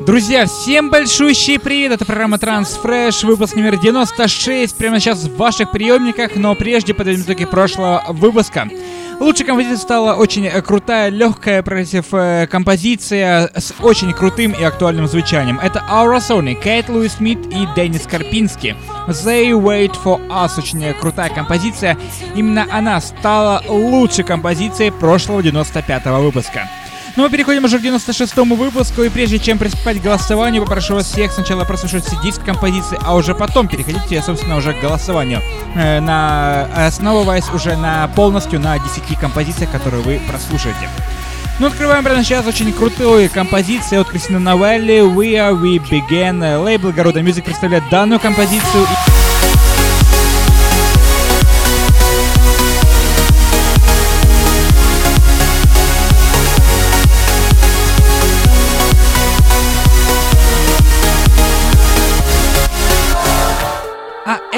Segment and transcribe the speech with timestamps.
[0.00, 1.92] Друзья, всем большущий привет!
[1.92, 4.76] Это программа TranceFresh, выпуск номер 96.
[4.76, 8.68] Прямо сейчас в ваших приемниках, но прежде подведем итоги прошлого выпуска.
[9.18, 15.08] Лучшей композицией стала очень э, крутая, легкая progressive э, композиция с очень крутым и актуальным
[15.08, 15.58] звучанием.
[15.58, 18.76] Это Aurosonic, Кейт Луис Смит и Деннис Карпински.
[19.08, 21.98] They Wait For Us, очень крутая композиция.
[22.36, 26.68] Именно она стала лучшей композицией прошлого 95-го выпуска.
[27.18, 31.06] Ну, мы переходим уже к 96-му выпуску, и прежде чем приступать к голосованию, попрошу вас
[31.06, 35.42] всех сначала прослушать все 10 композиций, а уже потом переходите, собственно, уже к голосованию,
[35.74, 40.88] э, на, основываясь уже на полностью на 10 композициях, которые вы прослушаете.
[41.58, 46.62] Ну, открываем прямо сейчас очень крутую композицию от Кристины Новелли «We Are We Begin».
[46.62, 48.86] Лейбл Города Music представляет данную композицию.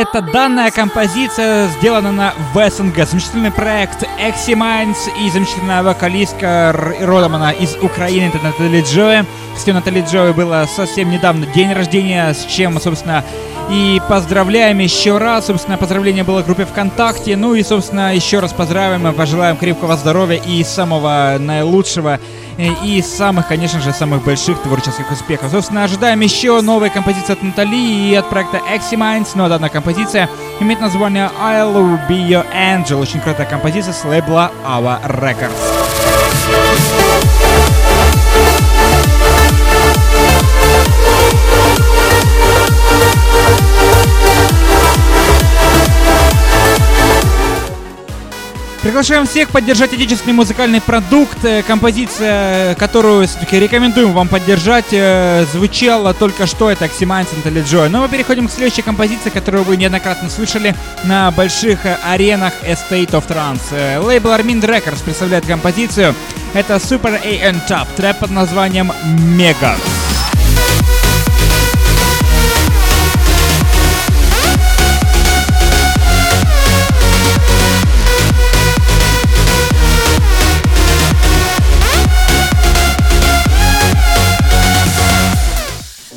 [0.00, 3.04] Это данная композиция сделана на Вессинга.
[3.04, 9.24] Замечательный проект Exi Minds и замечательная вокалистка родом она из Украины, это Натали Джои.
[9.58, 13.24] Кстати, у Натали Джои было совсем недавно день рождения, с чем, собственно,
[13.70, 15.46] и поздравляем еще раз.
[15.46, 17.36] Собственно, поздравление было в группе ВКонтакте.
[17.36, 22.18] Ну и, собственно, еще раз поздравим, пожелаем крепкого здоровья и самого наилучшего
[22.58, 25.52] Э, и самых, конечно же, самых больших творческих успехов.
[25.52, 30.28] Собственно, ожидаем еще новой композиции от Натали и от проекта Eximines, но данная композиция
[30.58, 33.00] имеет название I'll Be Your Angel.
[33.00, 37.07] Очень крутая композиция с лейбла Our Records.
[48.88, 51.44] Приглашаем всех поддержать отечественный музыкальный продукт.
[51.44, 56.70] Э, композиция, которую все-таки рекомендуем вам поддержать, э, звучала только что.
[56.70, 57.90] Это Oxymine Сантали Джой.
[57.90, 63.10] Но мы переходим к следующей композиции, которую вы неоднократно слышали на больших э, аренах Estate
[63.10, 64.02] of Trance.
[64.02, 66.14] Лейбл Armin Records представляет композицию.
[66.54, 69.74] Это Super A&Top, трэп под названием Мега.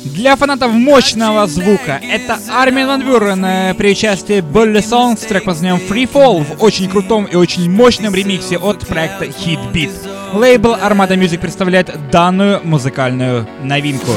[0.04, 5.54] Для фанатов мощного звука это Армин Ван Бюрен при участии Болли Сонг с трек под
[5.54, 9.92] названием Free Fall в очень крутом и очень мощном ремиксе от проекта Hit Beat.
[10.34, 14.12] Лейбл Armada Music представляет данную музыкальную новинку.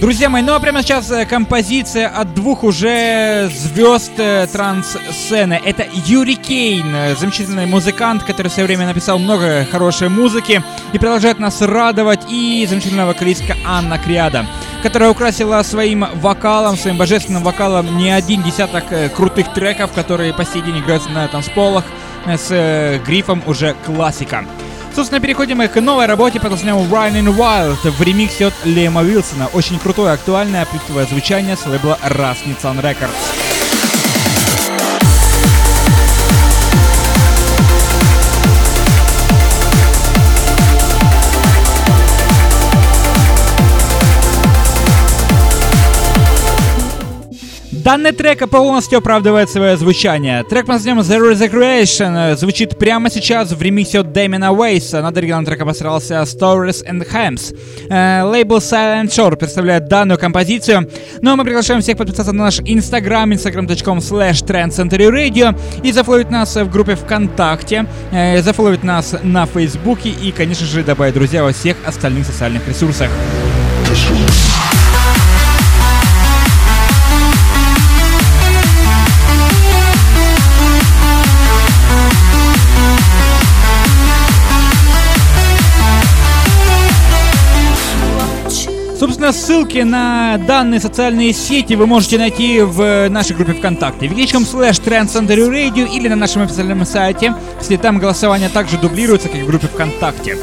[0.00, 5.60] Друзья мои, ну а прямо сейчас э, композиция от двух уже звезд э, транс-сцены.
[5.64, 10.98] Это Юрий Кейн, э, замечательный музыкант, который в свое время написал много хорошей музыки и
[10.98, 12.20] продолжает нас радовать.
[12.30, 14.46] И замечательная вокалистка Анна Криада,
[14.84, 18.84] которая украсила своим вокалом, своим божественным вокалом не один десяток
[19.16, 21.84] крутых треков, которые по сей день играются на танцполах
[22.24, 24.44] с грифом уже классика.
[24.94, 29.48] Собственно, переходим к новой работе под названием Running Wild в ремиксе от Лема Уилсона.
[29.52, 33.47] Очень крутое, актуальное, плитовое звучание с лейбла Rasmussen Records.
[47.88, 50.44] Данный трек полностью оправдывает свое звучание.
[50.44, 55.00] Трек под названием The Resurrection звучит прямо сейчас в ремиксе от Дэмина Уэйса.
[55.00, 57.56] Над оригинальным треком постарался Stories and Hams.
[57.88, 60.86] Э, лейбл Silent Shore представляет данную композицию.
[61.22, 66.56] Ну а мы приглашаем всех подписаться на наш инстаграм, instagram.com slash trendcenturyradio и зафоловить нас
[66.56, 71.78] в группе ВКонтакте, э, зафоловить нас на Фейсбуке и, конечно же, добавить друзья во всех
[71.86, 73.08] остальных социальных ресурсах.
[88.98, 94.82] Собственно, ссылки на данные социальные сети вы можете найти в нашей группе ВКонтакте wiki.com slash
[94.84, 99.68] Radio или на нашем официальном сайте, если там голосование также дублируется, как и в группе
[99.68, 100.36] ВКонтакте.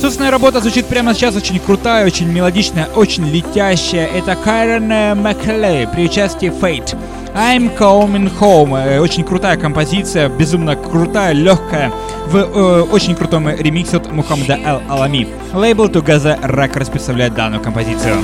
[0.00, 4.08] Собственная работа звучит прямо сейчас очень крутая, очень мелодичная, очень летящая.
[4.08, 4.88] Это Кайрон
[5.20, 6.96] Маклей при участии Fate.
[7.34, 8.76] I'm Coming Home.
[8.76, 11.92] Э, очень крутая композиция, безумно крутая, легкая,
[12.26, 15.28] в э, очень крутом ремиксе от Мухаммада Эл Алами.
[15.52, 18.16] Лейбл Together Records представляет данную композицию.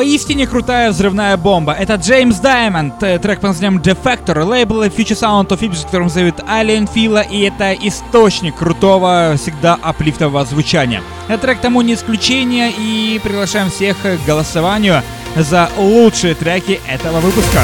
[0.00, 1.74] Поистине крутая взрывная бомба.
[1.74, 6.36] Это Джеймс Даймонд, э, трек под названием Defector, лейбл Future Sound of Ips, которым зовут
[6.38, 11.02] Alien Fila, и это источник крутого, всегда аплифтового звучания.
[11.28, 15.02] Этот трек тому не исключение, и приглашаем всех к голосованию
[15.36, 17.60] за лучшие треки этого выпуска.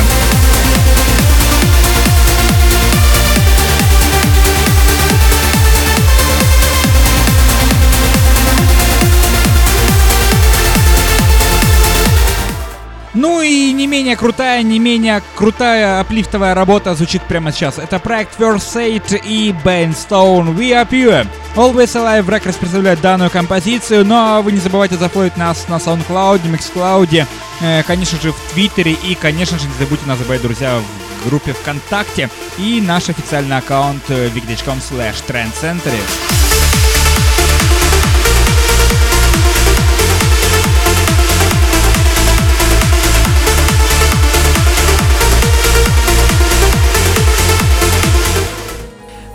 [13.97, 17.79] Менее крутая, не менее крутая аплифтовая работа звучит прямо сейчас.
[17.79, 21.27] Это проект First Aid и Ben Stone We Are Pure.
[21.55, 27.27] Always Alive Records представляет данную композицию, но вы не забывайте зафолить нас на SoundCloud, MixCloud,
[27.63, 30.79] э, конечно же в Твиттере и, конечно же, не забудьте нас забывать, друзья,
[31.23, 32.29] в группе ВКонтакте
[32.59, 36.46] и наш официальный аккаунт wiki.com slash trendcentury.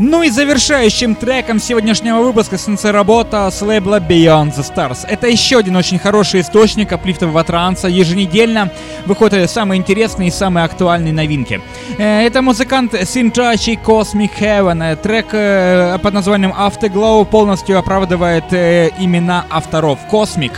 [0.03, 5.06] Ну и завершающим треком сегодняшнего выпуска станция работа с лейбла Beyond the Stars.
[5.07, 7.88] Это еще один очень хороший источник аплифтового транса.
[7.88, 8.71] Еженедельно
[9.06, 11.62] выходят самые интересные и самые актуальные новинки.
[12.00, 14.83] Э, это музыкант Синчачи Cosmic Heaven.
[14.83, 20.00] Э, трек э, под названием Afterglow полностью оправдывает имена авторов.
[20.12, 20.53] Cosmic.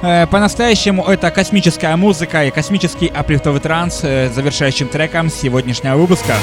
[0.00, 6.34] По-настоящему это космическая музыка и космический аплифтовый транс завершающим треком сегодняшнего выпуска.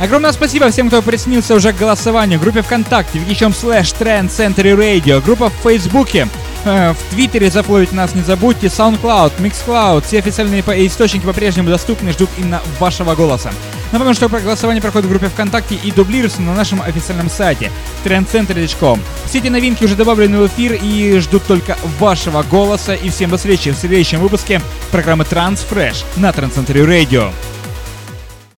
[0.00, 2.40] Огромное спасибо всем, кто присоединился уже к голосованию.
[2.40, 6.28] Группе ВКонтакте, wiki.com slash Trend Center Radio, группа в Фейсбуке,
[6.64, 12.28] э, в Твиттере зафловить нас не забудьте, SoundCloud, MixCloud, все официальные источники по-прежнему доступны, ждут
[12.36, 13.52] именно вашего голоса.
[13.92, 17.70] Напомню, что голосование проходит в группе ВКонтакте и дублируется на нашем официальном сайте
[18.04, 19.00] trendcenter.com.
[19.26, 22.94] Все эти новинки уже добавлены в эфир и ждут только вашего голоса.
[22.94, 24.60] И всем до встречи в следующем выпуске
[24.90, 27.32] программы Transfresh на Trend Radio.